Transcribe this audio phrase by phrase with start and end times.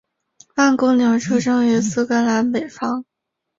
[0.55, 3.05] 万姑娘出生于苏格兰北方。